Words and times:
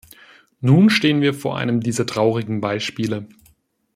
Nun 0.61 0.89
stehen 0.89 1.21
wir 1.21 1.31
vor 1.31 1.59
einem 1.59 1.79
dieser 1.79 2.07
traurigen 2.07 2.59
Beispiele. 2.59 3.27